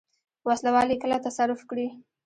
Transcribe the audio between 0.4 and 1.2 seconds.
وسله وال یې کله